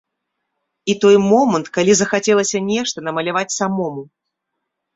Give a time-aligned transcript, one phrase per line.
[0.93, 4.01] І той момант, калі захацелася нешта намаляваць самому.